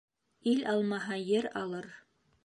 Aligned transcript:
Ил 0.51 0.61
алмаһа, 0.71 1.17
ер 1.33 1.49
алыр. 1.65 1.91